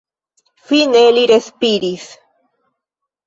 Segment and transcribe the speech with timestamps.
[0.69, 2.09] Fine li respiris.